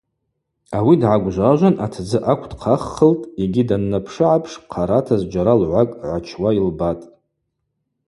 [0.77, 7.03] Ауи дгӏагвжважван атдзы акв дхъаххылтӏ йгьи данннапшы-гӏапш хъарата зджьара лгӏвакӏ гӏачуа йылбатӏ.